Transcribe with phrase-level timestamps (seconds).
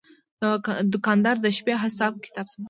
[0.91, 2.59] دوکاندار د شپې حساب کتاب سموي.